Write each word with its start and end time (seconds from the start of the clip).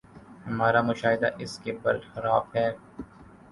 ہمارا 0.47 0.81
مشاہدہ 0.81 1.29
اس 1.39 1.57
کے 1.63 1.71
بر 1.83 1.95
خلاف 2.13 2.55
ہے۔ 2.55 2.69